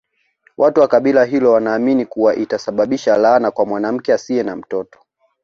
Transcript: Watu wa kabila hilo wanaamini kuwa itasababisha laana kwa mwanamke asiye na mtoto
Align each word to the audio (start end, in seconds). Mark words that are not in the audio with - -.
Watu 0.57 0.81
wa 0.81 0.87
kabila 0.87 1.25
hilo 1.25 1.51
wanaamini 1.51 2.05
kuwa 2.05 2.35
itasababisha 2.35 3.17
laana 3.17 3.51
kwa 3.51 3.65
mwanamke 3.65 4.13
asiye 4.13 4.43
na 4.43 4.55
mtoto 4.55 4.99